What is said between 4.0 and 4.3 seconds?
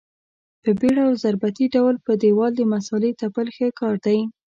دی.